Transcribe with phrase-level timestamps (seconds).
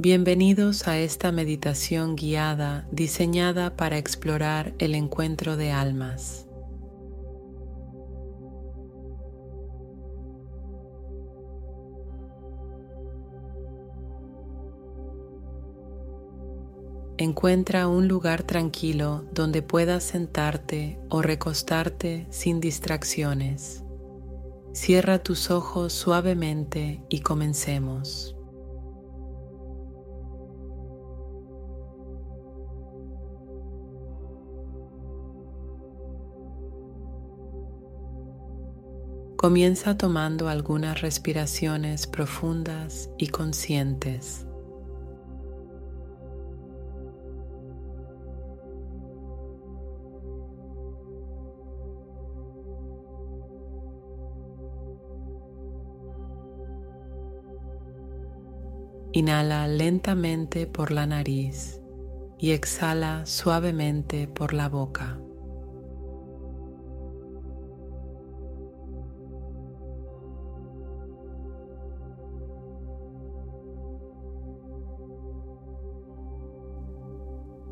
[0.00, 6.46] Bienvenidos a esta meditación guiada diseñada para explorar el encuentro de almas.
[17.16, 23.82] Encuentra un lugar tranquilo donde puedas sentarte o recostarte sin distracciones.
[24.72, 28.37] Cierra tus ojos suavemente y comencemos.
[39.38, 44.44] Comienza tomando algunas respiraciones profundas y conscientes.
[59.12, 61.80] Inhala lentamente por la nariz
[62.40, 65.20] y exhala suavemente por la boca.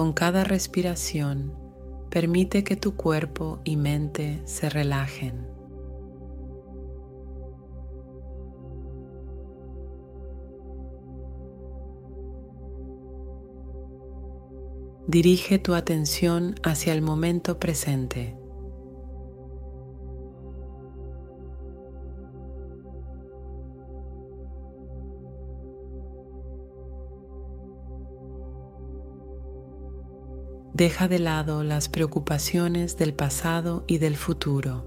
[0.00, 1.52] Con cada respiración,
[2.08, 5.46] permite que tu cuerpo y mente se relajen.
[15.06, 18.39] Dirige tu atención hacia el momento presente.
[30.80, 34.86] Deja de lado las preocupaciones del pasado y del futuro.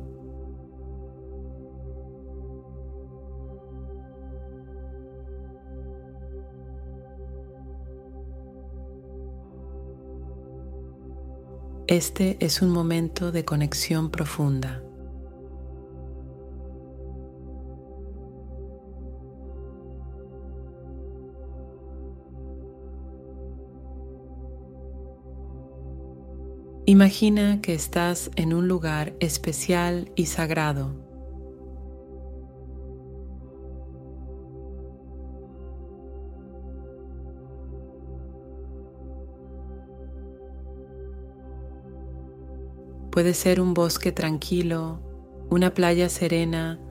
[11.86, 14.81] Este es un momento de conexión profunda.
[26.86, 30.94] Imagina que estás en un lugar especial y sagrado.
[43.12, 45.00] Puede ser un bosque tranquilo,
[45.50, 46.82] una playa serena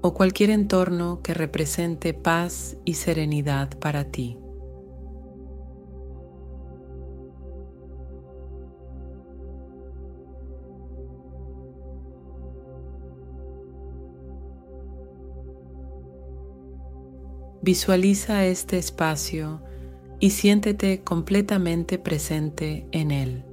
[0.00, 4.41] o cualquier entorno que represente paz y serenidad para ti.
[17.62, 19.62] Visualiza este espacio
[20.18, 23.44] y siéntete completamente presente en él.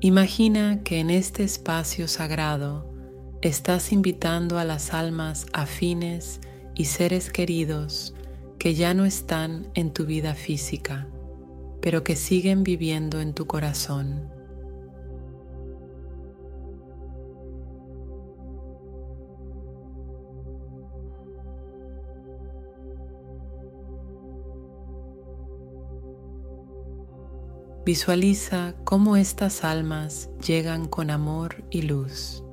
[0.00, 2.88] Imagina que en este espacio sagrado
[3.40, 6.40] estás invitando a las almas afines
[6.74, 8.14] y seres queridos
[8.58, 11.08] que ya no están en tu vida física,
[11.80, 14.30] pero que siguen viviendo en tu corazón.
[27.88, 32.44] Visualiza cómo estas almas llegan con amor y luz.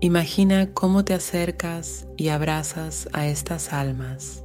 [0.00, 4.44] Imagina cómo te acercas y abrazas a estas almas.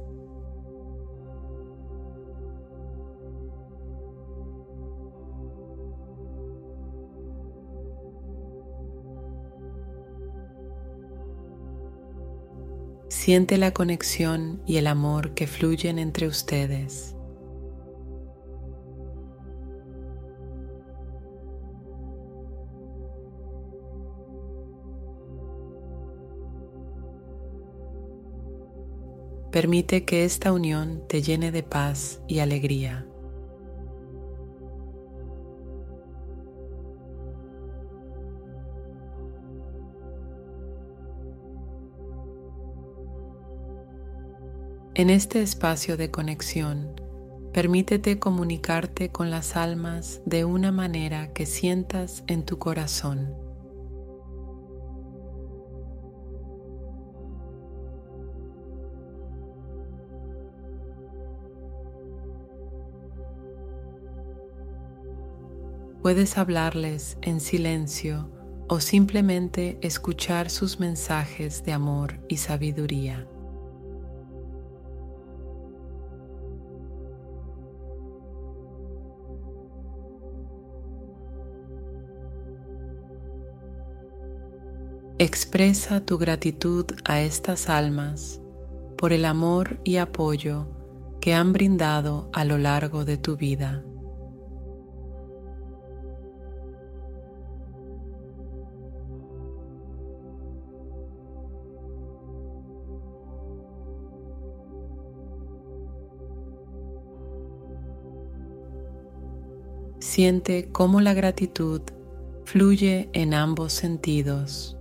[13.08, 17.13] Siente la conexión y el amor que fluyen entre ustedes.
[29.54, 33.06] Permite que esta unión te llene de paz y alegría.
[44.96, 47.00] En este espacio de conexión,
[47.52, 53.43] permítete comunicarte con las almas de una manera que sientas en tu corazón.
[66.04, 68.28] Puedes hablarles en silencio
[68.68, 73.26] o simplemente escuchar sus mensajes de amor y sabiduría.
[85.18, 88.42] Expresa tu gratitud a estas almas
[88.98, 90.66] por el amor y apoyo
[91.22, 93.82] que han brindado a lo largo de tu vida.
[110.04, 111.80] Siente cómo la gratitud
[112.44, 114.76] fluye en ambos sentidos,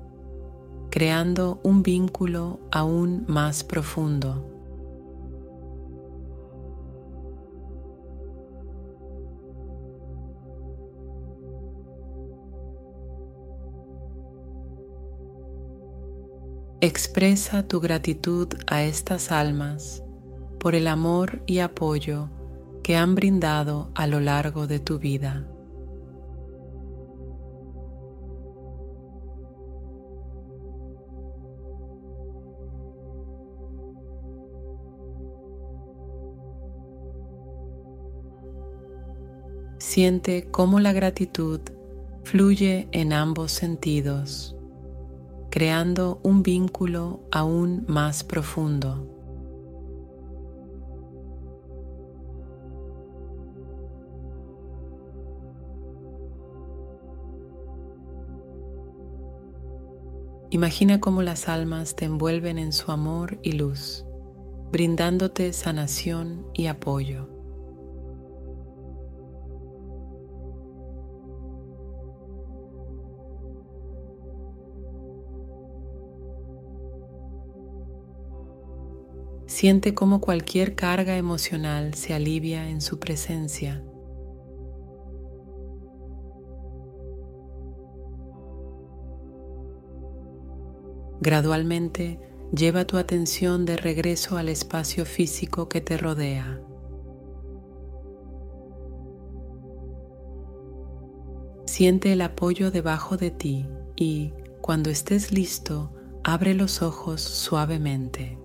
[0.92, 4.46] creando un vínculo aún más profundo.
[16.82, 20.04] Expresa tu gratitud a estas almas
[20.60, 22.28] por el amor y apoyo
[22.84, 25.48] que han brindado a lo largo de tu vida.
[39.78, 41.62] Siente cómo la gratitud
[42.24, 44.56] fluye en ambos sentidos,
[45.52, 49.13] creando un vínculo aún más profundo.
[60.54, 64.06] Imagina cómo las almas te envuelven en su amor y luz,
[64.72, 67.28] brindándote sanación y apoyo.
[79.48, 83.84] Siente cómo cualquier carga emocional se alivia en su presencia
[91.24, 92.20] Gradualmente
[92.54, 96.62] lleva tu atención de regreso al espacio físico que te rodea.
[101.66, 103.66] Siente el apoyo debajo de ti
[103.96, 105.94] y, cuando estés listo,
[106.26, 108.38] abre los ojos suavemente.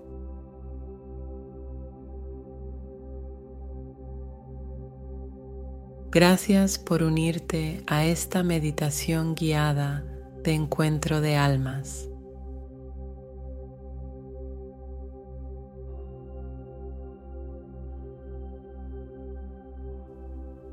[6.11, 10.05] Gracias por unirte a esta meditación guiada
[10.45, 12.08] de encuentro de almas.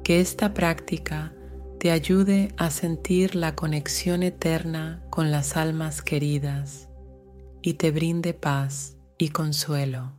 [0.06, 1.34] Que esta práctica
[1.80, 6.88] te ayude a sentir la conexión eterna con las almas queridas
[7.60, 10.12] y te brinde paz y consuelo.